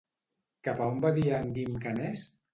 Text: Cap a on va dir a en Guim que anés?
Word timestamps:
Cap 0.67 0.81
a 0.81 0.87
on 0.95 1.03
va 1.03 1.13
dir 1.19 1.27
a 1.35 1.43
en 1.43 1.53
Guim 1.59 1.79
que 1.87 1.93
anés? 1.95 2.27